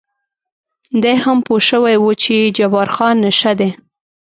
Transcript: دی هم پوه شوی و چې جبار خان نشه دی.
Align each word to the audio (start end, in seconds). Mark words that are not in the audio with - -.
دی 1.03 1.15
هم 1.23 1.37
پوه 1.45 1.59
شوی 1.69 1.95
و 2.03 2.09
چې 2.23 2.35
جبار 2.57 2.87
خان 2.95 3.15
نشه 3.25 3.51
دی. 3.59 3.69